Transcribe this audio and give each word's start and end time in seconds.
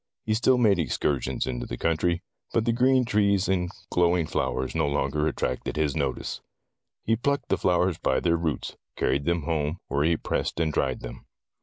He 0.25 0.33
still 0.33 0.57
made 0.57 0.79
excursions 0.79 1.45
into 1.45 1.67
the 1.67 1.77
country, 1.77 2.23
but 2.53 2.65
the 2.65 2.71
green 2.73 3.05
trees 3.05 3.47
and 3.47 3.69
glowing 3.91 4.25
flowers 4.25 4.73
no 4.73 4.87
longer 4.87 5.27
attracted 5.27 5.75
his 5.75 5.95
notice. 5.95 6.41
He 7.03 7.15
plucked 7.15 7.49
the 7.49 7.57
flowers 7.59 7.99
by 7.99 8.19
their 8.19 8.35
roots, 8.35 8.75
carried 8.95 9.25
them 9.25 9.43
home, 9.43 9.77
where 9.89 10.03
he 10.03 10.17
pressed 10.17 10.59
and 10.59 10.73
dried 10.73 11.01
them. 11.01 11.27